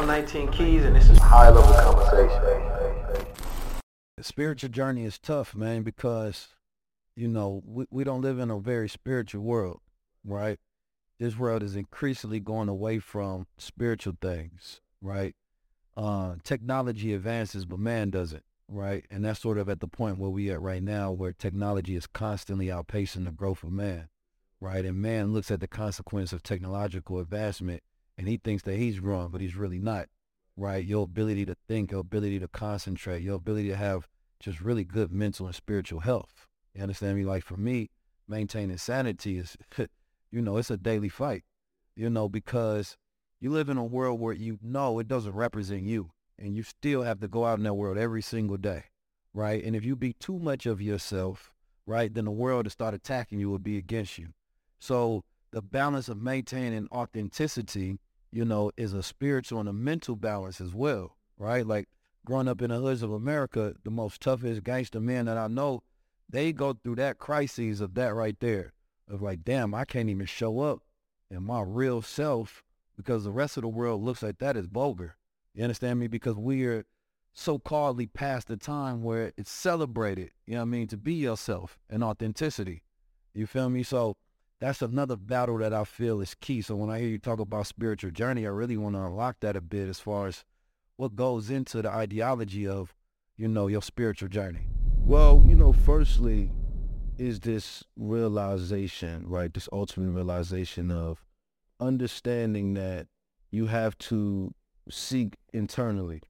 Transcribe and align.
I'm 0.00 0.06
19 0.06 0.50
Keys, 0.52 0.84
and 0.84 0.96
this 0.96 1.10
is 1.10 1.18
high 1.18 1.50
level 1.50 1.74
conversation. 1.74 2.42
The 4.16 4.24
spiritual 4.24 4.70
journey 4.70 5.04
is 5.04 5.18
tough, 5.18 5.54
man, 5.54 5.82
because 5.82 6.48
you 7.14 7.28
know 7.28 7.62
we, 7.66 7.84
we 7.90 8.04
don't 8.04 8.22
live 8.22 8.38
in 8.38 8.50
a 8.50 8.58
very 8.58 8.88
spiritual 8.88 9.42
world, 9.42 9.80
right? 10.24 10.58
This 11.18 11.36
world 11.36 11.62
is 11.62 11.76
increasingly 11.76 12.40
going 12.40 12.70
away 12.70 12.98
from 12.98 13.46
spiritual 13.58 14.16
things, 14.22 14.80
right? 15.02 15.34
uh, 15.96 16.36
technology 16.44 17.12
advances, 17.12 17.66
but 17.66 17.78
man 17.78 18.08
doesn't, 18.08 18.44
right? 18.68 19.04
And 19.10 19.22
that's 19.22 19.40
sort 19.40 19.58
of 19.58 19.68
at 19.68 19.80
the 19.80 19.86
point 19.86 20.18
where 20.18 20.30
we 20.30 20.50
at 20.50 20.62
right 20.62 20.82
now, 20.82 21.12
where 21.12 21.32
technology 21.32 21.94
is 21.94 22.06
constantly 22.06 22.66
outpacing 22.68 23.26
the 23.26 23.32
growth 23.32 23.62
of 23.62 23.70
man, 23.70 24.08
right? 24.62 24.84
And 24.86 24.96
man 24.96 25.34
looks 25.34 25.50
at 25.50 25.60
the 25.60 25.68
consequence 25.68 26.32
of 26.32 26.42
technological 26.42 27.18
advancement, 27.18 27.82
and 28.20 28.28
he 28.28 28.36
thinks 28.36 28.62
that 28.64 28.76
he's 28.76 29.00
growing, 29.00 29.28
but 29.28 29.40
he's 29.40 29.56
really 29.56 29.78
not, 29.78 30.06
right? 30.54 30.84
Your 30.84 31.04
ability 31.04 31.46
to 31.46 31.56
think, 31.66 31.90
your 31.90 32.00
ability 32.00 32.38
to 32.40 32.48
concentrate, 32.48 33.22
your 33.22 33.36
ability 33.36 33.68
to 33.68 33.76
have 33.76 34.06
just 34.38 34.60
really 34.60 34.84
good 34.84 35.10
mental 35.10 35.46
and 35.46 35.54
spiritual 35.54 36.00
health. 36.00 36.46
You 36.74 36.82
understand 36.82 37.16
me? 37.16 37.24
Like 37.24 37.42
for 37.42 37.56
me, 37.56 37.88
maintaining 38.28 38.76
sanity 38.76 39.38
is, 39.38 39.56
you 40.30 40.42
know, 40.42 40.58
it's 40.58 40.70
a 40.70 40.76
daily 40.76 41.08
fight, 41.08 41.44
you 41.96 42.10
know, 42.10 42.28
because 42.28 42.98
you 43.40 43.48
live 43.48 43.70
in 43.70 43.78
a 43.78 43.84
world 43.84 44.20
where 44.20 44.34
you 44.34 44.58
know 44.60 44.98
it 44.98 45.08
doesn't 45.08 45.32
represent 45.32 45.84
you 45.84 46.10
and 46.38 46.54
you 46.54 46.62
still 46.62 47.00
have 47.00 47.20
to 47.20 47.28
go 47.28 47.46
out 47.46 47.56
in 47.56 47.64
that 47.64 47.72
world 47.72 47.96
every 47.96 48.20
single 48.20 48.58
day, 48.58 48.84
right? 49.32 49.64
And 49.64 49.74
if 49.74 49.82
you 49.82 49.96
be 49.96 50.12
too 50.12 50.38
much 50.38 50.66
of 50.66 50.82
yourself, 50.82 51.54
right, 51.86 52.12
then 52.12 52.26
the 52.26 52.30
world 52.30 52.64
to 52.64 52.70
start 52.70 52.92
attacking 52.92 53.40
you 53.40 53.48
will 53.48 53.58
be 53.58 53.78
against 53.78 54.18
you. 54.18 54.34
So 54.78 55.24
the 55.52 55.62
balance 55.62 56.10
of 56.10 56.20
maintaining 56.20 56.86
authenticity, 56.92 57.98
you 58.32 58.44
know, 58.44 58.70
is 58.76 58.92
a 58.92 59.02
spiritual 59.02 59.60
and 59.60 59.68
a 59.68 59.72
mental 59.72 60.16
balance 60.16 60.60
as 60.60 60.74
well, 60.74 61.16
right? 61.38 61.66
Like 61.66 61.88
growing 62.24 62.48
up 62.48 62.62
in 62.62 62.70
the 62.70 62.78
hoods 62.78 63.02
of 63.02 63.12
America, 63.12 63.74
the 63.84 63.90
most 63.90 64.20
toughest 64.20 64.62
gangster 64.64 65.00
men 65.00 65.26
that 65.26 65.38
I 65.38 65.48
know, 65.48 65.82
they 66.28 66.52
go 66.52 66.74
through 66.74 66.96
that 66.96 67.18
crisis 67.18 67.80
of 67.80 67.94
that 67.94 68.14
right 68.14 68.38
there, 68.40 68.72
of 69.08 69.20
like, 69.20 69.44
damn, 69.44 69.74
I 69.74 69.84
can't 69.84 70.08
even 70.08 70.26
show 70.26 70.60
up 70.60 70.82
in 71.30 71.42
my 71.42 71.62
real 71.62 72.02
self 72.02 72.62
because 72.96 73.24
the 73.24 73.32
rest 73.32 73.56
of 73.56 73.62
the 73.62 73.68
world 73.68 74.02
looks 74.02 74.22
at 74.22 74.38
that 74.38 74.56
as 74.56 74.66
vulgar. 74.66 75.16
You 75.54 75.64
understand 75.64 75.98
me? 75.98 76.06
Because 76.06 76.36
we're 76.36 76.84
so 77.32 77.58
calledly 77.58 78.12
past 78.12 78.48
the 78.48 78.56
time 78.56 79.02
where 79.02 79.32
it's 79.36 79.50
celebrated, 79.50 80.30
you 80.46 80.54
know 80.54 80.60
what 80.60 80.66
I 80.66 80.70
mean, 80.70 80.86
to 80.88 80.96
be 80.96 81.14
yourself 81.14 81.78
and 81.88 82.04
authenticity. 82.04 82.82
You 83.34 83.46
feel 83.46 83.70
me? 83.70 83.82
So 83.82 84.16
that's 84.60 84.82
another 84.82 85.16
battle 85.16 85.58
that 85.58 85.72
I 85.72 85.84
feel 85.84 86.20
is 86.20 86.34
key. 86.34 86.60
So 86.60 86.76
when 86.76 86.90
I 86.90 86.98
hear 87.00 87.08
you 87.08 87.18
talk 87.18 87.40
about 87.40 87.66
spiritual 87.66 88.10
journey, 88.10 88.46
I 88.46 88.50
really 88.50 88.76
want 88.76 88.94
to 88.94 89.00
unlock 89.00 89.40
that 89.40 89.56
a 89.56 89.60
bit 89.60 89.88
as 89.88 89.98
far 89.98 90.26
as 90.26 90.44
what 90.96 91.16
goes 91.16 91.48
into 91.48 91.80
the 91.80 91.90
ideology 91.90 92.68
of, 92.68 92.94
you 93.36 93.48
know, 93.48 93.68
your 93.68 93.80
spiritual 93.80 94.28
journey. 94.28 94.66
Well, 94.98 95.42
you 95.46 95.56
know, 95.56 95.72
firstly 95.72 96.52
is 97.16 97.40
this 97.40 97.82
realization, 97.96 99.24
right? 99.26 99.52
This 99.52 99.68
ultimate 99.72 100.12
realization 100.12 100.90
of 100.90 101.24
understanding 101.80 102.74
that 102.74 103.06
you 103.50 103.66
have 103.66 103.96
to 103.98 104.54
seek 104.90 105.36
internally. 105.54 106.20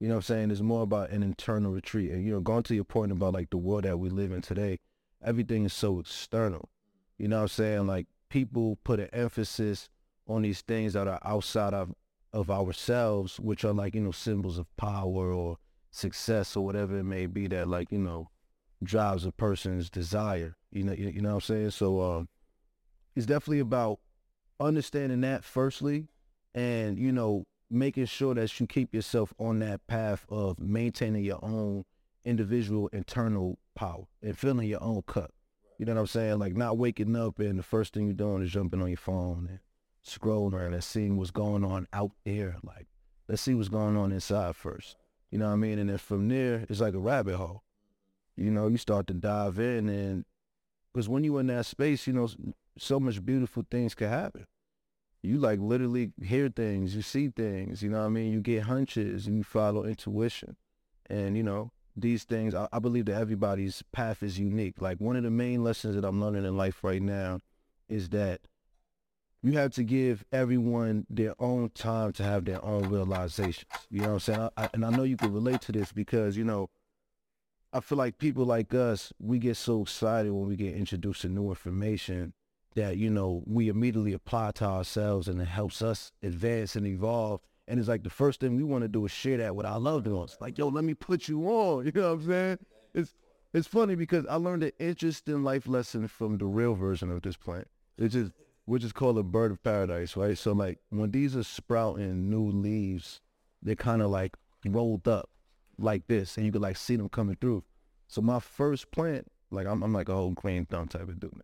You 0.00 0.08
know 0.08 0.14
what 0.14 0.18
I'm 0.18 0.22
saying? 0.22 0.50
It's 0.52 0.60
more 0.62 0.82
about 0.82 1.10
an 1.10 1.22
internal 1.22 1.72
retreat. 1.72 2.12
And, 2.12 2.24
you 2.24 2.32
know, 2.32 2.40
going 2.40 2.62
to 2.64 2.74
your 2.74 2.84
point 2.84 3.12
about 3.12 3.34
like 3.34 3.50
the 3.50 3.58
world 3.58 3.84
that 3.84 3.98
we 3.98 4.08
live 4.08 4.32
in 4.32 4.40
today, 4.40 4.78
everything 5.22 5.66
is 5.66 5.74
so 5.74 5.98
external. 5.98 6.70
You 7.18 7.28
know 7.28 7.36
what 7.36 7.42
I'm 7.42 7.48
saying? 7.48 7.86
Like 7.86 8.06
people 8.28 8.78
put 8.84 9.00
an 9.00 9.08
emphasis 9.12 9.88
on 10.26 10.42
these 10.42 10.60
things 10.60 10.92
that 10.92 11.08
are 11.08 11.20
outside 11.24 11.74
of, 11.74 11.94
of 12.32 12.50
ourselves, 12.50 13.40
which 13.40 13.64
are 13.64 13.72
like, 13.72 13.94
you 13.94 14.00
know, 14.00 14.12
symbols 14.12 14.58
of 14.58 14.66
power 14.76 15.32
or 15.32 15.56
success 15.90 16.56
or 16.56 16.64
whatever 16.64 16.98
it 16.98 17.04
may 17.04 17.26
be 17.26 17.46
that 17.48 17.68
like, 17.68 17.90
you 17.90 17.98
know, 17.98 18.28
drives 18.82 19.26
a 19.26 19.32
person's 19.32 19.90
desire. 19.90 20.56
You 20.70 20.84
know, 20.84 20.92
you, 20.92 21.08
you 21.08 21.20
know 21.20 21.30
what 21.30 21.34
I'm 21.36 21.40
saying? 21.56 21.70
So 21.70 22.00
um, 22.00 22.28
it's 23.16 23.26
definitely 23.26 23.60
about 23.60 24.00
understanding 24.60 25.20
that 25.22 25.44
firstly, 25.44 26.08
and 26.54 26.98
you 26.98 27.12
know, 27.12 27.46
making 27.70 28.06
sure 28.06 28.34
that 28.34 28.58
you 28.58 28.66
keep 28.66 28.94
yourself 28.94 29.32
on 29.38 29.58
that 29.60 29.86
path 29.86 30.24
of 30.28 30.58
maintaining 30.58 31.24
your 31.24 31.44
own 31.44 31.84
individual 32.24 32.88
internal 32.88 33.58
power 33.74 34.04
and 34.22 34.36
filling 34.36 34.68
your 34.68 34.82
own 34.82 35.02
cup. 35.02 35.32
You 35.78 35.86
know 35.86 35.94
what 35.94 36.00
I'm 36.00 36.06
saying? 36.08 36.38
Like 36.38 36.56
not 36.56 36.76
waking 36.76 37.14
up 37.14 37.38
and 37.38 37.58
the 37.58 37.62
first 37.62 37.94
thing 37.94 38.06
you're 38.06 38.14
doing 38.14 38.42
is 38.42 38.50
jumping 38.50 38.82
on 38.82 38.88
your 38.88 38.96
phone 38.96 39.46
and 39.48 39.58
scrolling 40.04 40.52
around 40.52 40.74
and 40.74 40.82
seeing 40.82 41.16
what's 41.16 41.30
going 41.30 41.64
on 41.64 41.86
out 41.92 42.10
there. 42.24 42.56
Like, 42.64 42.86
let's 43.28 43.42
see 43.42 43.54
what's 43.54 43.68
going 43.68 43.96
on 43.96 44.10
inside 44.10 44.56
first. 44.56 44.96
You 45.30 45.38
know 45.38 45.46
what 45.46 45.52
I 45.52 45.56
mean? 45.56 45.78
And 45.78 45.88
then 45.88 45.98
from 45.98 46.28
there, 46.28 46.66
it's 46.68 46.80
like 46.80 46.94
a 46.94 46.98
rabbit 46.98 47.36
hole. 47.36 47.62
You 48.36 48.50
know, 48.50 48.66
you 48.68 48.76
start 48.76 49.06
to 49.08 49.14
dive 49.14 49.58
in 49.58 49.88
and 49.88 50.24
because 50.92 51.08
when 51.08 51.22
you're 51.22 51.40
in 51.40 51.46
that 51.48 51.66
space, 51.66 52.06
you 52.06 52.12
know, 52.12 52.28
so 52.76 52.98
much 52.98 53.24
beautiful 53.24 53.64
things 53.70 53.94
can 53.94 54.08
happen. 54.08 54.46
You 55.22 55.38
like 55.38 55.60
literally 55.60 56.12
hear 56.22 56.48
things, 56.48 56.94
you 56.94 57.02
see 57.02 57.28
things, 57.28 57.82
you 57.82 57.90
know 57.90 57.98
what 57.98 58.06
I 58.06 58.08
mean? 58.08 58.32
You 58.32 58.40
get 58.40 58.64
hunches 58.64 59.26
and 59.26 59.36
you 59.36 59.44
follow 59.44 59.84
intuition. 59.84 60.56
And, 61.10 61.36
you 61.36 61.42
know, 61.42 61.72
these 62.00 62.24
things, 62.24 62.54
I, 62.54 62.68
I 62.72 62.78
believe 62.78 63.06
that 63.06 63.20
everybody's 63.20 63.82
path 63.92 64.22
is 64.22 64.38
unique. 64.38 64.80
Like 64.80 65.00
one 65.00 65.16
of 65.16 65.22
the 65.22 65.30
main 65.30 65.64
lessons 65.64 65.94
that 65.94 66.04
I'm 66.04 66.20
learning 66.20 66.44
in 66.44 66.56
life 66.56 66.82
right 66.82 67.02
now 67.02 67.40
is 67.88 68.10
that 68.10 68.40
you 69.42 69.52
have 69.52 69.72
to 69.74 69.84
give 69.84 70.24
everyone 70.32 71.06
their 71.08 71.34
own 71.40 71.70
time 71.70 72.12
to 72.12 72.22
have 72.24 72.44
their 72.44 72.64
own 72.64 72.88
realizations. 72.88 73.66
You 73.88 74.00
know 74.00 74.08
what 74.08 74.14
I'm 74.14 74.20
saying? 74.20 74.48
I, 74.56 74.68
and 74.74 74.84
I 74.84 74.90
know 74.90 75.04
you 75.04 75.16
can 75.16 75.32
relate 75.32 75.60
to 75.62 75.72
this 75.72 75.92
because, 75.92 76.36
you 76.36 76.44
know, 76.44 76.70
I 77.72 77.80
feel 77.80 77.98
like 77.98 78.18
people 78.18 78.44
like 78.44 78.74
us, 78.74 79.12
we 79.20 79.38
get 79.38 79.56
so 79.56 79.82
excited 79.82 80.32
when 80.32 80.48
we 80.48 80.56
get 80.56 80.74
introduced 80.74 81.22
to 81.22 81.28
new 81.28 81.50
information 81.50 82.32
that, 82.74 82.96
you 82.96 83.10
know, 83.10 83.42
we 83.46 83.68
immediately 83.68 84.12
apply 84.12 84.52
to 84.52 84.64
ourselves 84.64 85.28
and 85.28 85.40
it 85.40 85.48
helps 85.48 85.82
us 85.82 86.12
advance 86.22 86.76
and 86.76 86.86
evolve. 86.86 87.40
And 87.68 87.78
it's 87.78 87.88
like 87.88 88.02
the 88.02 88.10
first 88.10 88.40
thing 88.40 88.56
we 88.56 88.64
want 88.64 88.82
to 88.82 88.88
do 88.88 89.04
is 89.04 89.12
share 89.12 89.36
that 89.36 89.54
with 89.54 89.66
our 89.66 89.78
loved 89.78 90.06
ones. 90.06 90.38
Like, 90.40 90.56
yo, 90.56 90.68
let 90.68 90.84
me 90.84 90.94
put 90.94 91.28
you 91.28 91.46
on. 91.48 91.84
You 91.86 91.92
know 91.92 92.14
what 92.14 92.20
I'm 92.20 92.26
saying? 92.26 92.58
It's 92.94 93.14
it's 93.52 93.68
funny 93.68 93.94
because 93.94 94.26
I 94.26 94.36
learned 94.36 94.62
an 94.62 94.72
interesting 94.78 95.42
life 95.42 95.66
lesson 95.66 96.08
from 96.08 96.38
the 96.38 96.46
real 96.46 96.74
version 96.74 97.10
of 97.10 97.22
this 97.22 97.36
plant. 97.36 97.68
It's 97.98 98.14
just 98.14 98.32
which 98.64 98.84
is 98.84 98.92
called 98.92 99.18
a 99.18 99.22
bird 99.22 99.50
of 99.50 99.62
paradise, 99.62 100.16
right? 100.16 100.36
So 100.36 100.52
like 100.52 100.78
when 100.90 101.10
these 101.10 101.36
are 101.36 101.44
sprouting 101.44 102.28
new 102.30 102.50
leaves, 102.50 103.20
they're 103.62 103.74
kind 103.74 104.02
of 104.02 104.10
like 104.10 104.36
rolled 104.66 105.06
up 105.06 105.30
like 105.78 106.06
this, 106.08 106.36
and 106.36 106.46
you 106.46 106.52
could 106.52 106.62
like 106.62 106.76
see 106.76 106.96
them 106.96 107.08
coming 107.08 107.36
through. 107.40 107.64
So 108.08 108.22
my 108.22 108.40
first 108.40 108.90
plant, 108.90 109.30
like 109.50 109.66
I'm, 109.66 109.82
I'm 109.82 109.92
like 109.92 110.08
a 110.08 110.14
whole 110.14 110.32
green 110.32 110.64
thumb 110.66 110.88
type 110.88 111.08
of 111.08 111.20
dude. 111.20 111.42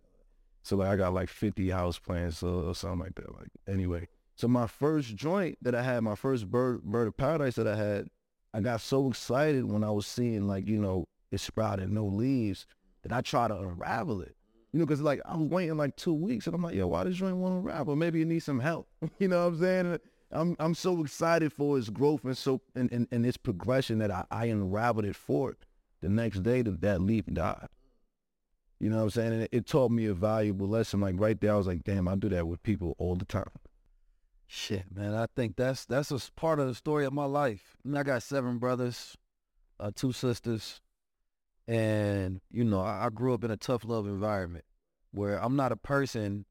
So 0.62 0.76
like 0.76 0.88
I 0.88 0.96
got 0.96 1.12
like 1.12 1.28
50 1.28 1.68
house 1.70 1.98
plants 1.98 2.42
or, 2.42 2.70
or 2.70 2.74
something 2.74 3.00
like 3.00 3.14
that. 3.16 3.34
Like 3.34 3.48
anyway, 3.68 4.08
so 4.36 4.48
my 4.48 4.66
first 4.66 5.14
joint 5.14 5.58
that 5.62 5.74
I 5.74 5.82
had, 5.82 6.02
my 6.02 6.14
first 6.14 6.50
bird 6.50 6.82
bird 6.82 7.08
of 7.08 7.16
paradise 7.16 7.54
that 7.56 7.68
I 7.68 7.76
had, 7.76 8.08
I 8.52 8.60
got 8.60 8.80
so 8.80 9.08
excited 9.08 9.64
when 9.64 9.84
I 9.84 9.90
was 9.90 10.06
seeing 10.06 10.46
like 10.46 10.66
you 10.66 10.78
know 10.78 11.06
it 11.30 11.40
sprouted 11.40 11.90
no 11.90 12.06
leaves 12.06 12.66
that 13.02 13.12
I 13.12 13.20
tried 13.20 13.48
to 13.48 13.58
unravel 13.58 14.22
it. 14.22 14.34
You 14.72 14.80
know, 14.80 14.86
because 14.86 15.00
like 15.00 15.20
I 15.24 15.36
was 15.36 15.48
waiting 15.48 15.76
like 15.76 15.96
two 15.96 16.14
weeks, 16.14 16.46
and 16.46 16.54
I'm 16.54 16.62
like, 16.62 16.74
yo, 16.74 16.88
why 16.88 17.04
does 17.04 17.16
joint 17.16 17.36
want 17.36 17.54
to 17.54 17.58
unravel? 17.58 17.94
Maybe 17.94 18.22
it 18.22 18.26
needs 18.26 18.44
some 18.44 18.60
help. 18.60 18.88
you 19.18 19.28
know 19.28 19.44
what 19.44 19.54
I'm 19.54 19.60
saying? 19.60 19.98
I'm 20.32 20.56
I'm 20.58 20.74
so 20.74 21.00
excited 21.00 21.52
for 21.52 21.78
its 21.78 21.88
growth 21.88 22.24
and 22.24 22.36
so 22.36 22.60
and, 22.74 22.90
and, 22.90 23.06
and 23.12 23.24
its 23.24 23.36
progression 23.36 23.98
that 23.98 24.10
I, 24.10 24.24
I 24.32 24.46
unraveled 24.46 25.04
it 25.04 25.16
for 25.16 25.50
it. 25.52 25.58
The 26.00 26.08
next 26.08 26.42
day 26.42 26.62
that 26.62 26.80
that 26.80 27.00
leaf 27.00 27.26
died. 27.26 27.68
You 28.80 28.90
know 28.90 28.96
what 28.96 29.02
I'm 29.04 29.10
saying? 29.10 29.32
And 29.32 29.42
it, 29.42 29.48
it, 29.52 29.66
taught 29.66 29.92
me 29.92 30.06
a 30.06 30.14
valuable 30.14 30.68
lesson. 30.68 31.00
Like 31.00 31.14
right 31.18 31.40
there, 31.40 31.52
I 31.52 31.56
was 31.56 31.66
like, 31.66 31.84
damn, 31.84 32.08
I 32.08 32.16
do 32.16 32.28
that 32.30 32.46
with 32.46 32.62
people 32.62 32.94
all 32.98 33.14
the 33.14 33.24
time. 33.24 33.48
Shit, 34.46 34.84
man, 34.94 35.14
I 35.14 35.26
think 35.34 35.56
that's 35.56 35.84
that's 35.84 36.10
a 36.10 36.20
part 36.36 36.60
of 36.60 36.68
the 36.68 36.74
story 36.74 37.04
of 37.04 37.12
my 37.12 37.24
life. 37.24 37.76
I, 37.84 37.88
mean, 37.88 37.96
I 37.96 38.02
got 38.02 38.22
seven 38.22 38.58
brothers, 38.58 39.16
uh, 39.80 39.90
two 39.94 40.12
sisters, 40.12 40.80
and 41.66 42.40
you 42.50 42.64
know, 42.64 42.80
I, 42.80 43.06
I 43.06 43.08
grew 43.10 43.34
up 43.34 43.44
in 43.44 43.50
a 43.50 43.56
tough 43.56 43.84
love 43.84 44.06
environment 44.06 44.64
where 45.12 45.42
I'm 45.42 45.56
not 45.56 45.72
a 45.72 45.76
person 45.76 46.44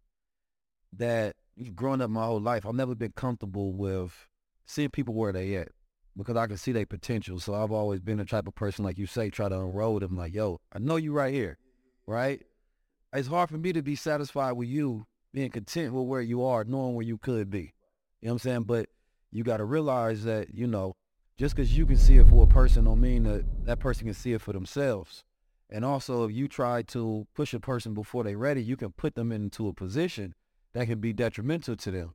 that 0.98 1.36
growing 1.76 2.02
up 2.02 2.10
my 2.10 2.26
whole 2.26 2.42
life, 2.42 2.66
I've 2.66 2.76
never 2.76 2.96
been 2.96 3.14
comfortable 3.16 3.74
with 3.74 4.28
seeing 4.66 4.90
people 4.90 5.14
where 5.14 5.34
they 5.34 5.56
at 5.56 5.70
because 6.16 6.36
I 6.36 6.48
can 6.48 6.58
see 6.58 6.72
their 6.72 6.86
potential. 6.86 7.40
So 7.40 7.54
I've 7.54 7.72
always 7.72 8.00
been 8.00 8.18
the 8.18 8.26
type 8.26 8.48
of 8.48 8.56
person, 8.56 8.86
like 8.86 8.98
you 8.98 9.06
say, 9.06 9.30
try 9.30 9.50
to 9.50 9.56
unroll 9.56 10.00
them 10.00 10.16
like, 10.16 10.34
yo, 10.34 10.60
I 10.72 10.80
know 10.80 10.96
you 10.96 11.14
right 11.14 11.34
here, 11.34 11.58
right? 12.06 12.42
It's 13.14 13.28
hard 13.28 13.50
for 13.50 13.58
me 13.58 13.74
to 13.74 13.82
be 13.82 13.96
satisfied 13.96 14.54
with 14.54 14.68
you 14.68 15.06
being 15.34 15.52
content 15.52 15.94
with 15.94 16.06
where 16.06 16.22
you 16.22 16.44
are, 16.44 16.64
knowing 16.64 16.96
where 16.96 17.06
you 17.06 17.18
could 17.18 17.50
be. 17.50 17.73
You 18.24 18.28
know 18.28 18.36
what 18.36 18.46
I'm 18.46 18.50
saying? 18.50 18.64
But 18.64 18.88
you 19.34 19.44
got 19.44 19.58
to 19.58 19.66
realize 19.66 20.24
that, 20.24 20.56
you 20.56 20.66
know, 20.66 20.96
just 21.38 21.58
because 21.58 21.78
you 21.78 21.86
can 21.86 21.98
see 21.98 22.20
it 22.20 22.30
for 22.30 22.46
a 22.46 22.48
person 22.48 22.86
don't 22.86 23.02
mean 23.02 23.24
that 23.24 23.44
that 23.66 23.80
person 23.82 24.06
can 24.06 24.14
see 24.14 24.32
it 24.32 24.40
for 24.40 24.54
themselves. 24.54 25.26
And 25.70 25.84
also, 25.84 26.24
if 26.24 26.32
you 26.32 26.48
try 26.48 26.84
to 26.84 27.28
push 27.36 27.54
a 27.54 27.60
person 27.60 27.94
before 27.94 28.24
they're 28.24 28.38
ready, 28.38 28.64
you 28.64 28.78
can 28.78 28.94
put 28.94 29.16
them 29.16 29.34
into 29.34 29.68
a 29.68 29.74
position 29.74 30.36
that 30.72 30.88
can 30.88 31.02
be 31.02 31.12
detrimental 31.12 31.76
to 31.76 31.92
them, 31.92 32.14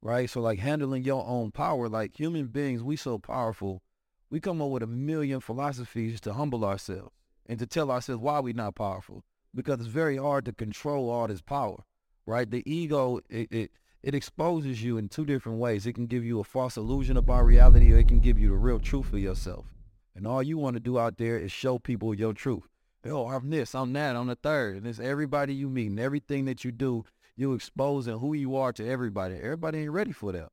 right? 0.00 0.30
So 0.30 0.40
like 0.40 0.60
handling 0.60 1.04
your 1.04 1.26
own 1.26 1.50
power, 1.50 1.90
like 1.90 2.18
human 2.18 2.46
beings, 2.46 2.82
we 2.82 2.96
so 2.96 3.18
powerful. 3.18 3.82
We 4.30 4.40
come 4.40 4.62
up 4.62 4.70
with 4.70 4.82
a 4.82 4.86
million 4.86 5.40
philosophies 5.40 6.22
to 6.22 6.32
humble 6.32 6.64
ourselves 6.64 7.12
and 7.44 7.58
to 7.58 7.66
tell 7.66 7.90
ourselves 7.90 8.22
why 8.22 8.40
we're 8.40 8.54
not 8.54 8.76
powerful 8.76 9.24
because 9.54 9.80
it's 9.80 9.88
very 9.88 10.16
hard 10.16 10.46
to 10.46 10.54
control 10.54 11.10
all 11.10 11.26
this 11.26 11.42
power, 11.42 11.84
right? 12.24 12.50
The 12.50 12.62
ego, 12.64 13.20
it, 13.28 13.52
it, 13.52 13.70
it 14.02 14.14
exposes 14.14 14.82
you 14.82 14.96
in 14.98 15.08
two 15.08 15.24
different 15.26 15.58
ways. 15.58 15.86
It 15.86 15.92
can 15.94 16.06
give 16.06 16.24
you 16.24 16.40
a 16.40 16.44
false 16.44 16.76
illusion 16.76 17.16
about 17.16 17.44
reality 17.44 17.92
or 17.92 17.98
it 17.98 18.08
can 18.08 18.20
give 18.20 18.38
you 18.38 18.48
the 18.50 18.56
real 18.56 18.78
truth 18.78 19.12
of 19.12 19.18
yourself. 19.18 19.66
And 20.14 20.26
all 20.26 20.42
you 20.42 20.58
want 20.58 20.74
to 20.74 20.80
do 20.80 20.98
out 20.98 21.18
there 21.18 21.38
is 21.38 21.52
show 21.52 21.78
people 21.78 22.14
your 22.14 22.32
truth. 22.32 22.64
Oh, 23.06 23.28
I'm 23.28 23.50
this, 23.50 23.74
I'm 23.74 23.92
that, 23.94 24.16
I'm 24.16 24.26
the 24.26 24.34
third. 24.36 24.76
And 24.76 24.86
it's 24.86 24.98
everybody 25.00 25.54
you 25.54 25.68
meet 25.68 25.88
and 25.90 26.00
everything 26.00 26.44
that 26.46 26.64
you 26.64 26.72
do, 26.72 27.04
you 27.36 27.54
exposing 27.54 28.18
who 28.18 28.34
you 28.34 28.56
are 28.56 28.72
to 28.72 28.86
everybody. 28.86 29.36
Everybody 29.36 29.78
ain't 29.80 29.90
ready 29.92 30.12
for 30.12 30.32
that. 30.32 30.48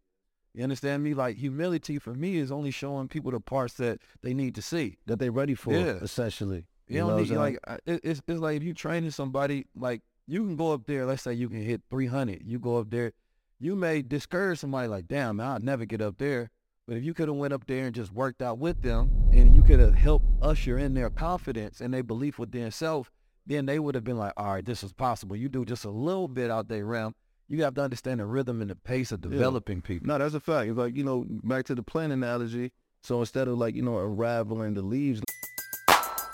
You 0.53 0.63
understand 0.63 1.03
me? 1.03 1.13
Like 1.13 1.37
humility 1.37 1.99
for 1.99 2.13
me 2.13 2.37
is 2.37 2.51
only 2.51 2.71
showing 2.71 3.07
people 3.09 3.31
the 3.31 3.39
parts 3.39 3.73
that 3.75 3.99
they 4.21 4.33
need 4.33 4.55
to 4.55 4.61
see. 4.61 4.97
That 5.05 5.19
they're 5.19 5.31
ready 5.31 5.53
for, 5.55 5.71
Yeah. 5.73 5.97
essentially. 6.01 6.65
You, 6.87 6.99
know 6.99 7.17
need 7.17 7.29
like 7.31 7.59
I- 7.67 7.79
it's 7.85 8.21
it's 8.27 8.39
like 8.39 8.57
if 8.57 8.63
you're 8.63 8.73
training 8.73 9.11
somebody 9.11 9.67
like 9.75 10.01
you 10.25 10.45
can 10.45 10.55
go 10.55 10.71
up 10.71 10.85
there. 10.85 11.05
Let's 11.05 11.21
say 11.23 11.33
you 11.33 11.49
can 11.49 11.61
hit 11.61 11.81
300. 11.89 12.41
You 12.45 12.59
go 12.59 12.77
up 12.77 12.89
there, 12.89 13.11
you 13.59 13.75
may 13.75 14.01
discourage 14.01 14.59
somebody 14.59 14.87
like, 14.87 15.07
damn, 15.07 15.37
man, 15.37 15.47
I'd 15.47 15.63
never 15.63 15.85
get 15.85 16.01
up 16.01 16.17
there. 16.17 16.49
But 16.87 16.97
if 16.97 17.03
you 17.03 17.13
could 17.13 17.27
have 17.27 17.37
went 17.37 17.53
up 17.53 17.65
there 17.67 17.85
and 17.85 17.95
just 17.95 18.13
worked 18.13 18.41
out 18.41 18.59
with 18.59 18.81
them, 18.81 19.11
and 19.33 19.55
you 19.55 19.61
could 19.61 19.79
have 19.79 19.95
helped 19.95 20.25
usher 20.41 20.77
in 20.77 20.93
their 20.93 21.09
confidence 21.09 21.81
and 21.81 21.93
their 21.93 22.03
belief 22.03 22.39
within 22.39 22.71
self, 22.71 23.11
then 23.45 23.65
they 23.65 23.79
would 23.79 23.95
have 23.95 24.03
been 24.03 24.17
like, 24.17 24.33
all 24.37 24.53
right, 24.53 24.65
this 24.65 24.83
is 24.83 24.93
possible. 24.93 25.35
You 25.35 25.49
do 25.49 25.65
just 25.65 25.85
a 25.85 25.89
little 25.89 26.27
bit 26.27 26.49
out 26.49 26.67
there 26.67 26.85
realm. 26.85 27.15
You 27.49 27.63
have 27.63 27.75
to 27.75 27.81
understand 27.81 28.19
the 28.19 28.25
rhythm 28.25 28.61
and 28.61 28.69
the 28.69 28.75
pace 28.75 29.11
of 29.11 29.21
developing 29.21 29.81
people. 29.81 30.07
No, 30.07 30.17
that's 30.17 30.33
a 30.33 30.39
fact. 30.39 30.69
It's 30.69 30.77
like, 30.77 30.95
you 30.95 31.03
know, 31.03 31.25
back 31.27 31.65
to 31.65 31.75
the 31.75 31.83
plant 31.83 32.13
analogy. 32.13 32.71
So 33.03 33.19
instead 33.21 33.47
of 33.47 33.57
like, 33.57 33.73
you 33.75 33.81
know, 33.81 33.99
unraveling 33.99 34.73
the 34.73 34.81
leaves, 34.81 35.21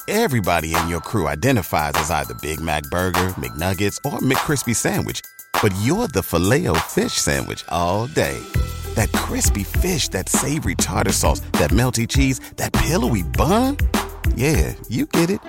Everybody 0.09 0.75
in 0.75 0.89
your 0.89 0.99
crew 0.99 1.29
identifies 1.29 1.93
as 1.95 2.11
either 2.11 2.33
Big 2.41 2.59
Mac 2.59 2.83
Burger, 2.91 3.29
McNuggets, 3.39 3.97
or 4.03 4.19
McCrispy 4.19 4.75
Sandwich. 4.75 5.21
But 5.63 5.73
you're 5.81 6.09
the 6.09 6.21
filet 6.21 6.67
o 6.67 6.73
fish 6.73 7.13
Sandwich 7.13 7.63
all 7.69 8.07
day. 8.07 8.37
That 8.95 9.09
crispy 9.13 9.63
fish, 9.63 10.09
that 10.09 10.27
savory 10.27 10.75
tartar 10.75 11.13
sauce, 11.13 11.39
that 11.53 11.71
melty 11.71 12.05
cheese, 12.05 12.41
that 12.57 12.73
pillowy 12.73 13.23
bun. 13.23 13.77
Yeah, 14.35 14.73
you 14.89 15.05
get 15.05 15.29
it. 15.29 15.39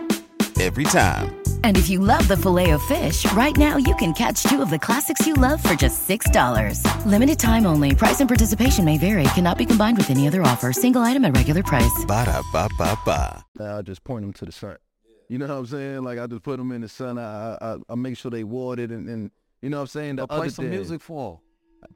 Every 0.60 0.84
time. 0.84 1.34
And 1.64 1.76
if 1.76 1.88
you 1.88 1.98
love 1.98 2.28
the 2.28 2.36
filet 2.36 2.70
of 2.70 2.82
fish, 2.82 3.26
right 3.32 3.56
now 3.56 3.76
you 3.76 3.92
can 3.96 4.12
catch 4.12 4.44
two 4.44 4.62
of 4.62 4.70
the 4.70 4.78
classics 4.78 5.26
you 5.26 5.34
love 5.34 5.60
for 5.60 5.74
just 5.74 6.08
$6. 6.08 7.06
Limited 7.06 7.40
time 7.40 7.66
only. 7.66 7.96
Price 7.96 8.20
and 8.20 8.28
participation 8.28 8.84
may 8.84 8.98
vary. 8.98 9.24
Cannot 9.34 9.58
be 9.58 9.66
combined 9.66 9.96
with 9.96 10.12
any 10.12 10.28
other 10.28 10.42
offer. 10.42 10.72
Single 10.72 11.02
item 11.02 11.24
at 11.24 11.36
regular 11.36 11.64
price. 11.64 12.04
Ba-da-ba-ba-ba. 12.06 13.44
I 13.60 13.82
just 13.82 14.04
point 14.04 14.22
them 14.22 14.32
to 14.34 14.44
the 14.44 14.52
sun. 14.52 14.76
You 15.28 15.38
know 15.38 15.48
what 15.48 15.54
I'm 15.54 15.66
saying? 15.66 16.04
Like 16.04 16.20
I 16.20 16.28
just 16.28 16.44
put 16.44 16.58
them 16.58 16.70
in 16.70 16.82
the 16.82 16.88
sun. 16.88 17.18
I 17.18 17.58
I, 17.60 17.76
I 17.88 17.94
make 17.96 18.16
sure 18.16 18.30
they 18.30 18.44
watered 18.44 18.90
and, 18.90 19.08
and 19.08 19.30
you 19.64 19.70
know 19.70 19.78
what 19.78 19.82
I'm 19.82 19.86
saying. 19.88 20.16
The 20.16 20.26
play 20.26 20.48
some 20.50 20.66
day, 20.66 20.70
music 20.76 21.00
for 21.00 21.40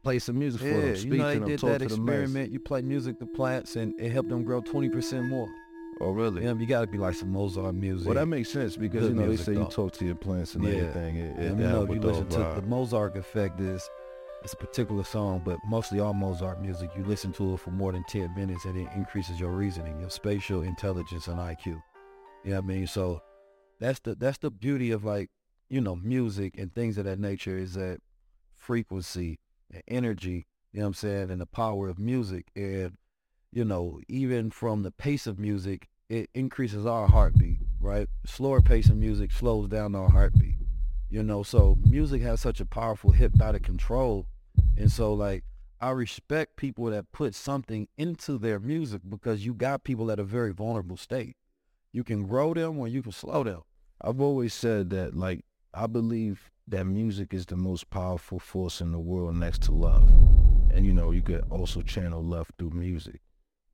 Play 0.03 0.19
some 0.19 0.39
music 0.39 0.61
them. 0.61 0.75
for 0.75 0.81
them. 0.87 0.97
Speak 0.97 1.13
you 1.13 1.19
know 1.19 1.29
they 1.29 1.39
them. 1.39 1.49
did 1.49 1.61
that 1.61 1.83
experiment. 1.83 2.51
You 2.53 2.61
play 2.61 2.83
music 2.83 3.19
to 3.21 3.27
plants, 3.27 3.77
and 3.77 3.99
it 4.01 4.11
helped 4.11 4.29
them 4.29 4.43
grow 4.45 4.61
20% 4.61 5.29
more. 5.29 5.49
Oh 6.01 6.11
really? 6.13 6.45
Yeah, 6.45 6.55
you 6.55 6.67
got 6.67 6.83
to 6.83 6.87
be 6.87 6.99
like 6.99 7.15
some 7.15 7.33
Mozart 7.33 7.75
music. 7.75 8.07
Well, 8.07 8.15
that 8.15 8.27
makes 8.27 8.51
sense 8.51 8.77
because 8.77 9.03
Good 9.09 9.17
you 9.17 9.21
know 9.23 9.29
they 9.29 9.37
say 9.37 9.53
you 9.55 9.65
talk 9.67 9.93
to 9.95 10.05
your 10.07 10.15
plants 10.15 10.55
and 10.55 10.65
Yeah. 10.65 10.71
everything. 10.73 11.17
It, 11.17 11.37
Yeah, 11.37 11.45
it, 11.45 11.49
you 11.51 11.55
know, 11.57 11.83
if 11.85 11.91
you 11.91 11.99
the 12.01 12.07
listen 12.07 12.29
to 12.29 12.39
the. 12.61 12.63
Mozart 12.67 13.17
effect 13.17 13.61
is 13.61 13.89
it's 14.45 14.53
a 14.53 14.57
particular 14.57 15.03
song, 15.03 15.43
but 15.45 15.59
mostly 15.67 15.99
all 15.99 16.15
Mozart 16.15 16.63
music, 16.63 16.91
you 16.97 17.03
listen 17.05 17.33
to 17.33 17.55
it 17.55 17.61
for 17.61 17.71
more 17.73 17.91
than 17.93 18.05
10 18.09 18.33
minutes 18.37 18.65
and 18.67 18.77
it 18.79 18.89
increases 18.95 19.41
your 19.41 19.51
reasoning, 19.51 19.99
your 19.99 20.11
spatial 20.11 20.63
intelligence 20.63 21.27
and 21.27 21.39
IQ. 21.41 21.67
You 21.67 21.75
know 22.51 22.57
what 22.57 22.65
I 22.65 22.67
mean? 22.67 22.87
So 22.87 23.21
that's 23.81 23.99
the 24.01 24.15
that's 24.15 24.39
the 24.39 24.51
beauty 24.53 24.93
of 24.93 25.05
like, 25.05 25.31
you 25.69 25.81
know, 25.81 25.97
music 25.97 26.57
and 26.59 26.75
things 26.75 26.99
of 26.99 27.05
that 27.05 27.19
nature 27.19 27.57
is 27.57 27.75
that 27.75 28.01
frequency 28.55 29.39
and 29.73 29.83
energy, 29.89 30.47
you 30.73 30.81
know 30.81 30.87
what 30.87 30.89
I'm 30.89 30.95
saying, 30.95 31.31
and 31.31 31.41
the 31.41 31.47
power 31.47 31.89
of 31.89 31.99
music. 31.99 32.47
And, 32.57 32.97
you 33.53 33.65
know, 33.65 34.01
even 34.09 34.51
from 34.51 34.83
the 34.83 34.91
pace 34.91 35.27
of 35.27 35.39
music, 35.39 35.89
it 36.09 36.31
increases 36.35 36.87
our 36.87 37.07
heartbeat, 37.07 37.59
right? 37.81 38.09
Slower 38.27 38.61
pace 38.61 38.89
of 38.89 38.97
music 38.97 39.31
slows 39.33 39.69
down 39.69 39.95
our 39.95 40.09
heartbeat. 40.09 40.57
You 41.11 41.23
know, 41.23 41.43
so 41.43 41.79
music 41.85 42.23
has 42.23 42.41
such 42.41 42.61
a 42.61 42.67
powerful 42.67 43.13
hypnotic 43.13 43.63
control. 43.63 44.27
And 44.77 44.91
so 44.91 45.15
like 45.15 45.45
I 45.81 45.91
respect 45.91 46.57
people 46.57 46.87
that 46.87 47.13
put 47.13 47.35
something 47.35 47.89
into 47.97 48.37
their 48.37 48.59
music 48.59 49.03
because 49.09 49.47
you 49.47 49.55
got 49.55 49.85
people 49.85 50.11
at 50.11 50.19
a 50.19 50.25
very 50.25 50.53
vulnerable 50.53 50.97
state. 50.97 51.37
You 51.93 52.03
can 52.03 52.27
grow 52.27 52.53
them 52.53 52.79
or 52.79 52.89
you 52.89 53.03
can 53.03 53.13
slow 53.13 53.45
them. 53.45 53.63
I've 54.01 54.21
always 54.21 54.55
said 54.55 54.91
that, 54.91 55.17
like, 55.17 55.45
I 55.75 55.87
believe 55.87 56.51
that 56.67 56.85
music 56.85 57.33
is 57.33 57.47
the 57.47 57.57
most 57.57 57.89
powerful 57.91 58.39
force 58.39 58.81
in 58.81 58.93
the 58.93 58.99
world 58.99 59.37
next 59.37 59.63
to 59.63 59.73
love. 59.73 60.09
And, 60.73 60.85
you 60.85 60.93
know, 60.93 61.11
you 61.11 61.23
could 61.23 61.45
also 61.51 61.83
channel 61.83 62.23
love 62.23 62.51
through 62.59 62.71
music. 62.71 63.21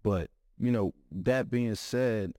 But, 0.02 0.30
you 0.58 0.70
know, 0.70 0.94
that 1.10 1.50
being 1.50 1.74
said, 1.74 2.34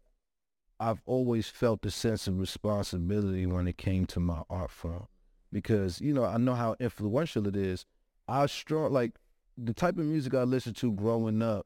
I've 0.80 1.02
always 1.06 1.48
felt 1.48 1.86
a 1.86 1.92
sense 1.92 2.28
of 2.28 2.40
responsibility 2.40 3.46
when 3.46 3.68
it 3.68 3.78
came 3.78 4.06
to 4.07 4.19
my 4.19 4.44
art 4.50 4.72
form. 4.72 5.07
Because, 5.52 6.02
you 6.02 6.13
know, 6.13 6.25
I 6.25 6.38
know 6.38 6.56
how 6.56 6.75
influential 6.80 7.48
it 7.48 7.56
is. 7.56 7.86
I 8.28 8.46
strong, 8.48 8.92
like, 8.92 9.13
the 9.57 9.74
type 9.74 9.98
of 9.98 10.06
music 10.06 10.34
I 10.34 10.44
listened 10.44 10.75
to 10.78 10.92
growing 10.92 11.42
up, 11.42 11.66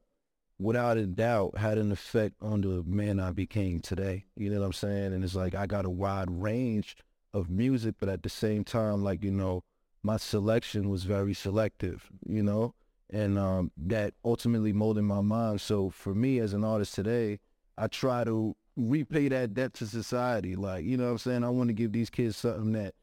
without 0.60 0.98
a 0.98 1.06
doubt 1.06 1.56
had 1.56 1.78
an 1.78 1.90
effect 1.90 2.34
on 2.42 2.60
the 2.60 2.82
man 2.86 3.18
I 3.18 3.32
became 3.32 3.80
today. 3.80 4.26
You 4.36 4.50
know 4.50 4.60
what 4.60 4.66
I'm 4.66 4.72
saying? 4.74 5.14
And 5.14 5.24
it's 5.24 5.34
like 5.34 5.54
I 5.54 5.66
got 5.66 5.86
a 5.86 5.90
wide 5.90 6.30
range 6.30 6.96
of 7.32 7.50
music, 7.50 7.96
but 7.98 8.08
at 8.08 8.22
the 8.22 8.28
same 8.28 8.64
time, 8.64 9.02
like, 9.02 9.22
you 9.22 9.30
know, 9.30 9.62
my 10.02 10.16
selection 10.16 10.88
was 10.88 11.04
very 11.04 11.34
selective, 11.34 12.08
you 12.26 12.42
know, 12.42 12.74
and 13.10 13.38
um, 13.38 13.70
that 13.76 14.14
ultimately 14.24 14.72
molded 14.72 15.04
my 15.04 15.20
mind. 15.20 15.60
So 15.60 15.90
for 15.90 16.14
me 16.14 16.38
as 16.38 16.52
an 16.52 16.64
artist 16.64 16.94
today, 16.94 17.40
I 17.76 17.86
try 17.86 18.24
to 18.24 18.56
repay 18.76 19.28
that 19.28 19.54
debt 19.54 19.74
to 19.74 19.86
society. 19.86 20.56
Like, 20.56 20.84
you 20.84 20.96
know 20.96 21.04
what 21.04 21.10
I'm 21.12 21.18
saying? 21.18 21.44
I 21.44 21.50
want 21.50 21.68
to 21.68 21.74
give 21.74 21.92
these 21.92 22.10
kids 22.10 22.36
something 22.36 22.72
that 22.72 22.94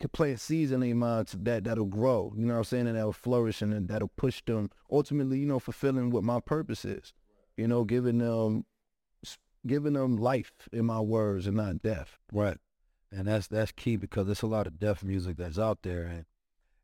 could 0.00 0.12
plant 0.12 0.40
seeds 0.40 0.72
in 0.72 0.80
their 0.80 0.94
minds 0.94 1.36
that 1.38 1.64
that'll 1.64 1.84
grow, 1.84 2.32
you 2.36 2.44
know 2.46 2.54
what 2.54 2.58
I'm 2.58 2.64
saying, 2.64 2.86
and 2.88 2.96
that'll 2.96 3.12
flourish 3.12 3.62
and 3.62 3.88
that'll 3.88 4.10
push 4.16 4.42
them 4.44 4.70
ultimately, 4.90 5.38
you 5.38 5.46
know, 5.46 5.60
fulfilling 5.60 6.10
what 6.10 6.24
my 6.24 6.40
purpose 6.40 6.84
is, 6.84 7.12
you 7.56 7.68
know, 7.68 7.84
giving 7.84 8.18
them, 8.18 8.64
giving 9.66 9.92
them 9.92 10.16
life 10.16 10.52
in 10.72 10.86
my 10.86 11.00
words 11.00 11.46
and 11.46 11.56
not 11.56 11.82
death. 11.82 12.18
Right. 12.32 12.58
And 13.14 13.28
that's 13.28 13.46
that's 13.46 13.72
key 13.72 13.96
because 13.96 14.26
there's 14.26 14.42
a 14.42 14.46
lot 14.46 14.66
of 14.66 14.78
deaf 14.78 15.04
music 15.04 15.36
that's 15.36 15.58
out 15.58 15.78
there 15.82 16.02
and 16.02 16.24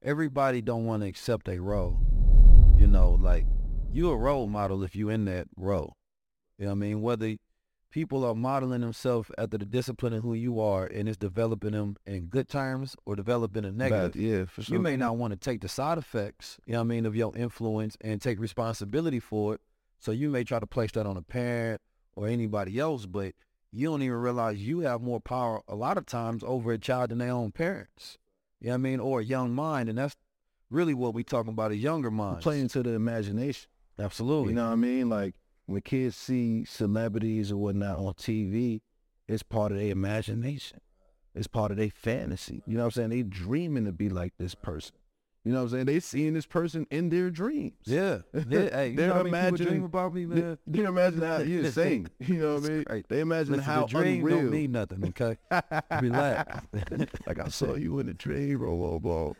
everybody 0.02 0.60
don't 0.60 0.86
want 0.86 1.02
to 1.02 1.08
accept 1.08 1.48
a 1.48 1.58
role. 1.58 1.98
You 2.78 2.86
know, 2.86 3.18
like 3.20 3.46
you 3.92 4.10
a 4.10 4.16
role 4.16 4.46
model 4.46 4.84
if 4.84 4.94
you 4.94 5.08
in 5.08 5.24
that 5.24 5.48
role. 5.56 5.96
You 6.56 6.66
know 6.66 6.70
what 6.70 6.76
I 6.76 6.78
mean? 6.78 7.02
Whether 7.02 7.36
people 7.90 8.24
are 8.24 8.34
modeling 8.34 8.80
themselves 8.80 9.30
after 9.36 9.58
the 9.58 9.64
discipline 9.64 10.12
of 10.12 10.22
who 10.22 10.34
you 10.34 10.60
are 10.60 10.86
and 10.86 11.08
it's 11.08 11.18
developing 11.18 11.72
them 11.72 11.96
in 12.06 12.26
good 12.26 12.48
terms 12.48 12.94
or 13.04 13.16
developing 13.16 13.64
in 13.64 13.76
negative. 13.76 14.12
Bad, 14.12 14.20
yeah, 14.20 14.44
for 14.44 14.62
sure. 14.62 14.76
You 14.76 14.80
may 14.80 14.96
not 14.96 15.16
want 15.16 15.32
to 15.32 15.36
take 15.36 15.60
the 15.60 15.68
side 15.68 15.98
effects, 15.98 16.58
you 16.64 16.74
know 16.74 16.78
what 16.78 16.84
I 16.84 16.88
mean, 16.88 17.06
of 17.06 17.16
your 17.16 17.36
influence 17.36 17.96
and 18.00 18.20
take 18.20 18.38
responsibility 18.38 19.18
for 19.18 19.54
it. 19.54 19.60
So 19.98 20.12
you 20.12 20.30
may 20.30 20.44
try 20.44 20.60
to 20.60 20.66
place 20.66 20.92
that 20.92 21.06
on 21.06 21.16
a 21.16 21.22
parent 21.22 21.80
or 22.14 22.28
anybody 22.28 22.78
else, 22.78 23.06
but 23.06 23.34
you 23.72 23.88
don't 23.88 24.02
even 24.02 24.16
realize 24.16 24.58
you 24.58 24.80
have 24.80 25.00
more 25.00 25.20
power 25.20 25.62
a 25.68 25.74
lot 25.74 25.96
of 25.96 26.06
times 26.06 26.42
over 26.44 26.72
a 26.72 26.78
child 26.78 27.10
than 27.10 27.18
their 27.18 27.32
own 27.32 27.52
parents. 27.52 28.18
You 28.60 28.68
know 28.68 28.72
what 28.72 28.78
I 28.78 28.78
mean? 28.78 29.00
Or 29.00 29.20
a 29.20 29.24
young 29.24 29.54
mind. 29.54 29.88
And 29.88 29.98
that's 29.98 30.16
really 30.70 30.94
what 30.94 31.14
we 31.14 31.24
talking 31.24 31.52
about, 31.52 31.70
a 31.70 31.76
younger 31.76 32.10
mind. 32.10 32.42
playing 32.42 32.68
to 32.68 32.82
the 32.82 32.90
imagination. 32.90 33.68
Absolutely. 33.98 34.50
You 34.50 34.56
know 34.56 34.66
what 34.66 34.72
I 34.72 34.76
mean? 34.76 35.08
Like 35.08 35.34
when 35.66 35.80
kids 35.82 36.16
see 36.16 36.64
celebrities 36.64 37.52
or 37.52 37.56
whatnot 37.58 37.98
on 37.98 38.14
TV, 38.14 38.80
it's 39.28 39.42
part 39.42 39.72
of 39.72 39.78
their 39.78 39.90
imagination. 39.90 40.80
It's 41.34 41.46
part 41.46 41.70
of 41.70 41.76
their 41.76 41.90
fantasy. 41.90 42.62
You 42.66 42.76
know 42.76 42.80
what 42.80 42.96
I'm 42.96 43.10
saying? 43.10 43.10
They 43.10 43.22
dreaming 43.22 43.84
to 43.84 43.92
be 43.92 44.08
like 44.08 44.32
this 44.38 44.54
person. 44.54 44.96
You 45.44 45.52
know 45.52 45.58
what 45.60 45.64
I'm 45.64 45.68
saying? 45.70 45.84
They 45.86 46.00
seeing 46.00 46.34
this 46.34 46.44
person 46.44 46.86
in 46.90 47.08
their 47.08 47.30
dreams. 47.30 47.72
Yeah, 47.84 48.18
yeah. 48.34 48.42
Hey, 48.70 48.88
you 48.90 48.96
They're 48.96 49.08
know 49.08 49.14
how 49.14 49.22
many 49.22 49.30
people 49.30 49.38
imagining- 49.48 49.68
dream 49.68 49.84
about 49.84 50.14
me, 50.14 50.24
They, 50.26 50.40
man? 50.42 50.58
they 50.66 50.82
imagine 50.84 51.22
how 51.22 51.38
you're 51.38 51.64
insane. 51.64 52.08
You 52.18 52.34
know 52.36 52.54
what 52.56 52.64
I 52.64 52.68
mean? 52.68 52.82
great. 52.82 53.08
They 53.08 53.20
imagine 53.20 53.52
Listen, 53.54 53.64
how 53.64 53.80
the 53.86 53.88
dream 53.88 54.18
unreal. 54.20 54.36
don't 54.42 54.50
mean 54.50 54.72
nothing. 54.72 55.04
Okay, 55.08 55.36
relax. 56.00 56.66
like 57.26 57.38
I 57.38 57.48
saw 57.48 57.74
you 57.74 57.98
in 58.00 58.08
a 58.08 58.14
dream, 58.14 58.58
blah 58.58 58.74
blah 58.76 58.98
blah. 58.98 59.32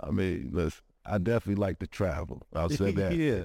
I 0.00 0.10
mean, 0.10 0.50
listen, 0.52 0.80
I 1.04 1.18
definitely 1.18 1.60
like 1.60 1.78
to 1.80 1.86
travel. 1.86 2.42
I'll 2.54 2.70
say 2.70 2.92
that. 2.92 3.14
yeah. 3.16 3.44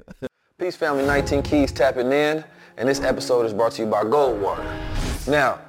Peace 0.60 0.76
Family 0.76 1.06
19 1.06 1.44
Keys 1.44 1.72
tapping 1.72 2.12
in, 2.12 2.44
and 2.78 2.90
this 2.90 3.02
episode 3.02 3.46
is 3.46 3.54
brought 3.54 3.74
to 3.74 3.84
you 3.84 3.88
by 3.88 4.04
Goldwater. 4.04 4.66
Now, 5.28 5.60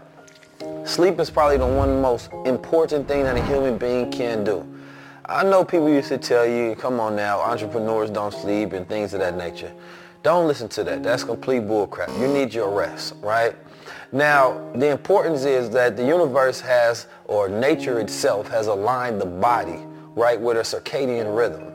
sleep 0.87 1.19
is 1.21 1.31
probably 1.31 1.57
the 1.59 1.67
one 1.67 2.01
most 2.01 2.31
important 2.47 3.07
thing 3.09 3.23
that 3.25 3.37
a 3.37 3.45
human 3.45 3.77
being 3.79 4.11
can 4.11 4.45
do. 4.45 4.67
I 5.31 5.43
know 5.43 5.63
people 5.63 5.91
used 5.91 6.09
to 6.09 6.17
tell 6.17 6.47
you, 6.47 6.75
come 6.75 6.99
on 6.99 7.15
now, 7.15 7.41
entrepreneurs 7.41 8.09
don't 8.09 8.33
sleep 8.33 8.73
and 8.73 8.89
things 8.89 9.13
of 9.13 9.21
that 9.21 9.37
nature. 9.37 9.71
Don't 10.23 10.49
listen 10.49 10.71
to 10.71 10.85
that. 10.85 11.03
That's 11.03 11.23
complete 11.23 11.65
bullcrap. 11.65 12.19
You 12.19 12.29
need 12.29 12.55
your 12.55 12.71
rest, 12.71 13.15
right? 13.21 13.55
Now, 14.11 14.73
the 14.75 14.89
importance 14.89 15.45
is 15.45 15.69
that 15.71 15.99
the 15.99 16.03
universe 16.03 16.63
has, 16.63 17.09
or 17.27 17.47
nature 17.47 18.01
itself 18.01 18.49
has 18.49 18.69
aligned 18.69 19.21
the 19.21 19.27
body, 19.27 19.85
right, 20.15 20.41
with 20.41 20.57
a 20.57 20.61
circadian 20.61 21.37
rhythm. 21.37 21.75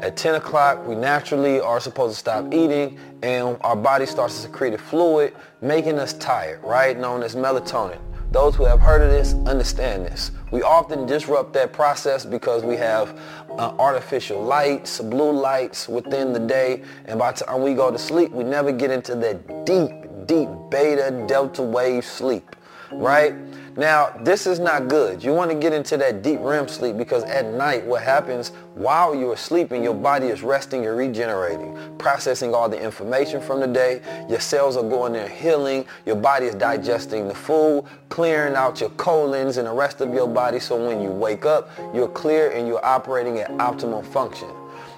At 0.00 0.16
10 0.16 0.36
o'clock, 0.36 0.86
we 0.86 0.94
naturally 0.94 1.60
are 1.60 1.80
supposed 1.80 2.14
to 2.14 2.18
stop 2.20 2.54
eating 2.54 3.00
and 3.24 3.56
our 3.62 3.74
body 3.74 4.06
starts 4.06 4.36
to 4.36 4.42
secrete 4.42 4.74
a 4.74 4.78
fluid, 4.78 5.34
making 5.60 5.98
us 5.98 6.12
tired, 6.12 6.62
right? 6.62 6.96
Known 6.96 7.24
as 7.24 7.34
melatonin. 7.34 7.98
Those 8.32 8.56
who 8.56 8.64
have 8.64 8.80
heard 8.80 9.02
of 9.02 9.10
this 9.10 9.34
understand 9.46 10.06
this. 10.06 10.30
We 10.50 10.62
often 10.62 11.04
disrupt 11.04 11.52
that 11.52 11.74
process 11.74 12.24
because 12.24 12.64
we 12.64 12.76
have 12.76 13.20
uh, 13.50 13.74
artificial 13.78 14.42
lights, 14.42 15.00
blue 15.00 15.32
lights 15.32 15.86
within 15.86 16.32
the 16.32 16.38
day, 16.38 16.82
and 17.04 17.18
by 17.18 17.32
the 17.32 17.44
time 17.44 17.60
we 17.60 17.74
go 17.74 17.90
to 17.90 17.98
sleep, 17.98 18.32
we 18.32 18.42
never 18.42 18.72
get 18.72 18.90
into 18.90 19.14
that 19.16 19.66
deep, 19.66 19.90
deep 20.24 20.48
beta 20.70 21.26
delta 21.28 21.62
wave 21.62 22.06
sleep, 22.06 22.56
right? 22.94 23.34
Now, 23.74 24.14
this 24.20 24.46
is 24.46 24.58
not 24.58 24.88
good. 24.88 25.24
You 25.24 25.32
want 25.32 25.50
to 25.50 25.56
get 25.56 25.72
into 25.72 25.96
that 25.96 26.20
deep 26.20 26.40
REM 26.42 26.68
sleep 26.68 26.98
because 26.98 27.24
at 27.24 27.46
night, 27.54 27.86
what 27.86 28.02
happens 28.02 28.50
while 28.74 29.14
you're 29.14 29.36
sleeping, 29.36 29.82
your 29.82 29.94
body 29.94 30.26
is 30.26 30.42
resting 30.42 30.82
you're 30.82 30.94
regenerating, 30.94 31.78
processing 31.96 32.54
all 32.54 32.68
the 32.68 32.78
information 32.78 33.40
from 33.40 33.60
the 33.60 33.66
day. 33.66 34.02
Your 34.28 34.40
cells 34.40 34.76
are 34.76 34.82
going 34.82 35.14
there 35.14 35.28
healing. 35.28 35.86
Your 36.04 36.16
body 36.16 36.46
is 36.46 36.54
digesting 36.54 37.28
the 37.28 37.34
food, 37.34 37.84
clearing 38.10 38.56
out 38.56 38.78
your 38.78 38.90
colons 38.90 39.56
and 39.56 39.66
the 39.66 39.72
rest 39.72 40.02
of 40.02 40.12
your 40.12 40.28
body. 40.28 40.60
So 40.60 40.76
when 40.76 41.00
you 41.00 41.08
wake 41.08 41.46
up, 41.46 41.70
you're 41.94 42.08
clear 42.08 42.50
and 42.50 42.68
you're 42.68 42.84
operating 42.84 43.38
at 43.38 43.50
optimal 43.52 44.04
function. 44.04 44.50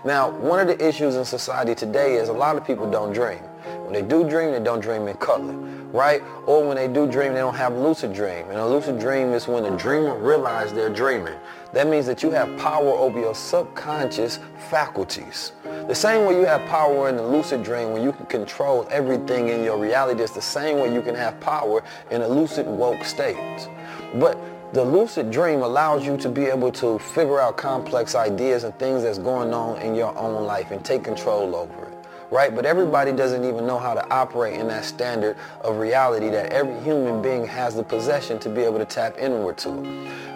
Now, 0.05 0.31
one 0.31 0.59
of 0.59 0.67
the 0.67 0.87
issues 0.87 1.15
in 1.15 1.25
society 1.25 1.77
today 1.77 2.17
is 2.17 2.29
a 2.29 2.33
lot 2.33 2.57
of 2.57 2.67
people 2.67 2.91
don't 2.91 3.13
dream. 3.13 3.41
When 3.85 3.93
they 3.93 4.01
do 4.01 4.27
dream, 4.27 4.53
they 4.53 4.61
don't 4.61 4.81
dream 4.81 5.09
in 5.09 5.17
color, 5.19 5.53
right? 5.93 6.23
Or 6.47 6.67
when 6.67 6.77
they 6.77 6.89
do 6.89 7.07
dream, 7.07 7.35
they 7.35 7.41
don't 7.41 7.55
have 7.55 7.77
lucid 7.77 8.15
dream. 8.15 8.47
And 8.49 8.59
a 8.59 8.67
lucid 8.67 8.99
dream 8.99 9.35
is 9.35 9.47
when 9.47 9.63
the 9.63 9.77
dreamer 9.77 10.17
realizes 10.17 10.73
they're 10.73 10.89
dreaming. 10.89 11.35
That 11.75 11.87
means 11.87 12.07
that 12.07 12.23
you 12.23 12.31
have 12.31 12.57
power 12.57 12.93
over 12.93 13.21
your 13.21 13.35
subconscious 13.35 14.39
faculties. 14.71 15.53
The 15.87 15.95
same 15.95 16.27
way 16.27 16.41
you 16.41 16.47
have 16.47 16.65
power 16.67 17.11
in 17.11 17.17
the 17.17 17.27
lucid 17.27 17.63
dream 17.63 17.93
when 17.93 18.03
you 18.03 18.13
can 18.13 18.25
control 18.25 18.89
everything 18.91 19.51
in 19.51 19.63
your 19.63 19.77
reality, 19.77 20.23
it's 20.23 20.33
the 20.33 20.41
same 20.41 20.79
way 20.79 20.95
you 20.95 21.03
can 21.03 21.15
have 21.15 21.39
power 21.41 21.85
in 22.11 22.23
a 22.23 22.29
lucid 22.29 22.67
woke 22.67 23.05
state. 23.05 23.69
But 24.15 24.39
the 24.73 24.83
lucid 24.83 25.31
dream 25.31 25.61
allows 25.61 26.07
you 26.07 26.17
to 26.17 26.31
be 26.31 26.47
able 26.47 26.73
to 26.73 26.99
figure 26.99 27.39
out 27.39 27.59
complex 27.59 28.15
ideas 28.15 28.65
and 28.65 28.77
things 28.79 29.03
that's 29.03 29.19
going 29.19 29.53
on 29.53 29.83
in 29.83 29.95
your 29.95 30.17
own 30.17 30.45
life 30.45 30.71
and 30.71 30.83
take 30.83 31.05
control 31.05 31.55
over 31.55 31.85
it 31.85 31.94
right? 32.31 32.55
But 32.55 32.67
everybody 32.67 33.13
doesn't 33.13 33.45
even 33.45 33.67
know 33.67 33.79
how 33.79 33.95
to 33.95 34.09
operate 34.11 34.59
in 34.59 34.69
that 34.69 34.85
standard 34.85 35.37
of 35.61 35.79
reality 35.79 36.31
that 36.31 36.53
every 36.53 36.79
human 36.83 37.23
being 37.23 37.47
has 37.47 37.75
the 37.75 37.83
possession 37.83 38.39
to 38.41 38.49
be 38.49 38.63
able 38.63 38.79
to 38.79 38.85
tap 38.85 39.17
inward 39.19 39.59
to. 39.59 39.71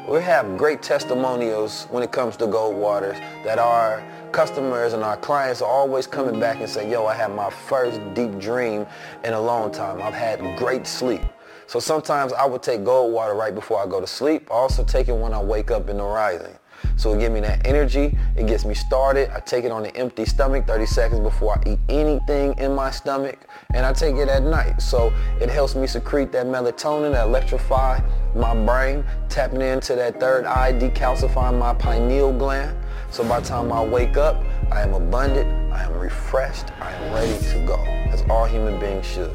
We 0.09 0.23
have 0.23 0.57
great 0.57 0.83
testimonials 0.83 1.85
when 1.91 2.03
it 2.03 2.13
comes 2.13 2.37
to 2.39 2.47
gold 2.47 2.77
Goldwater 2.77 3.13
that 3.45 3.59
our 3.59 4.03
customers 4.33 4.93
and 4.93 5.03
our 5.03 5.17
clients 5.17 5.63
are 5.63 5.71
always 5.71 6.07
coming 6.07 6.39
back 6.39 6.61
and 6.61 6.69
say, 6.69 6.91
yo, 6.91 7.07
I 7.07 7.15
had 7.15 7.35
my 7.35 7.51
first 7.51 8.01
deep 8.15 8.39
dream 8.39 8.87
in 9.25 9.33
a 9.33 9.41
long 9.41 9.71
time. 9.71 10.01
I've 10.03 10.15
had 10.15 10.41
great 10.57 10.87
sleep. 10.87 11.23
So 11.67 11.81
sometimes 11.81 12.33
I 12.33 12.47
would 12.47 12.63
take 12.63 12.81
Goldwater 12.81 13.37
right 13.37 13.55
before 13.55 13.83
I 13.83 13.87
go 13.87 14.01
to 14.01 14.07
sleep. 14.07 14.51
I 14.51 14.55
also 14.55 14.83
take 14.85 15.09
it 15.09 15.13
when 15.13 15.35
I 15.35 15.43
wake 15.43 15.71
up 15.71 15.91
in 15.91 15.99
the 15.99 16.05
rising. 16.05 16.57
So 16.97 17.15
it 17.15 17.21
gives 17.21 17.33
me 17.33 17.41
that 17.41 17.67
energy. 17.67 18.17
It 18.37 18.47
gets 18.47 18.65
me 18.65 18.75
started. 18.75 19.31
I 19.35 19.41
take 19.41 19.65
it 19.65 19.73
on 19.73 19.85
an 19.85 19.97
empty 19.97 20.25
stomach 20.25 20.67
30 20.67 20.87
seconds 20.87 21.21
before 21.21 21.59
I 21.59 21.71
eat 21.71 21.79
anything 21.89 22.57
in 22.59 22.75
my 22.75 22.91
stomach. 22.91 23.39
And 23.75 23.85
I 23.87 23.93
take 23.93 24.17
it 24.17 24.29
at 24.29 24.43
night. 24.43 24.81
So 24.83 25.13
it 25.41 25.49
helps 25.49 25.75
me 25.75 25.87
secrete 25.87 26.33
that 26.33 26.47
melatonin, 26.47 27.13
that 27.13 27.27
electrify 27.27 28.01
my 28.35 28.55
brain, 28.55 29.05
tapping 29.29 29.63
into 29.63 29.95
that 29.95 30.21
third 30.21 30.45
eye, 30.45 30.73
decalcifying 30.73 31.59
my 31.59 31.75
pineal 31.75 32.33
gland. 32.33 32.77
So 33.11 33.25
by 33.25 33.41
the 33.41 33.47
time 33.47 33.73
I 33.73 33.83
wake 33.85 34.17
up, 34.17 34.45
I 34.71 34.83
am 34.83 34.93
abundant, 34.93 35.73
I 35.73 35.85
am 35.85 35.99
refreshed, 35.99 36.67
I 36.81 36.93
am 36.93 37.15
ready 37.15 37.39
to 37.53 37.67
go, 37.67 37.83
as 38.13 38.23
all 38.29 38.45
human 38.45 38.79
beings 38.79 39.07
should. 39.07 39.35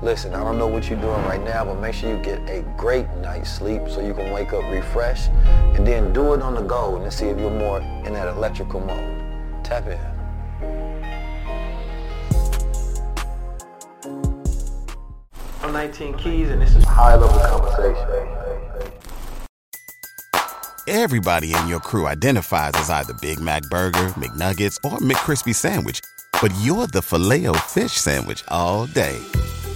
Listen, 0.00 0.32
I 0.32 0.44
don't 0.44 0.58
know 0.58 0.68
what 0.68 0.88
you're 0.88 1.00
doing 1.00 1.24
right 1.24 1.42
now, 1.42 1.64
but 1.64 1.80
make 1.80 1.92
sure 1.92 2.16
you 2.16 2.22
get 2.22 2.38
a 2.48 2.62
great 2.76 3.08
night's 3.16 3.50
sleep 3.50 3.82
so 3.88 4.00
you 4.00 4.14
can 4.14 4.30
wake 4.32 4.52
up 4.52 4.62
refreshed. 4.70 5.30
And 5.74 5.84
then 5.84 6.12
do 6.12 6.34
it 6.34 6.42
on 6.42 6.54
the 6.54 6.62
go 6.62 6.96
and 6.96 7.12
see 7.12 7.26
if 7.26 7.38
you're 7.38 7.50
more 7.50 7.80
in 7.80 8.12
that 8.12 8.28
electrical 8.28 8.78
mode. 8.78 9.64
Tap 9.64 9.88
in. 9.88 9.98
I'm 15.62 15.72
19 15.72 16.16
Keys 16.16 16.50
and 16.50 16.62
this 16.62 16.76
is 16.76 16.84
high 16.84 17.16
level 17.16 17.36
conversation. 17.40 18.28
Everybody 20.86 21.52
in 21.52 21.66
your 21.66 21.80
crew 21.80 22.06
identifies 22.06 22.72
as 22.76 22.88
either 22.88 23.14
Big 23.20 23.40
Mac 23.40 23.62
Burger, 23.68 24.08
McNuggets, 24.10 24.78
or 24.84 24.96
McCrispy 24.98 25.54
Sandwich. 25.54 26.00
But 26.40 26.52
you're 26.60 26.86
the 26.86 27.02
filet 27.02 27.52
fish 27.66 27.92
Sandwich 27.92 28.44
all 28.48 28.86
day. 28.86 29.18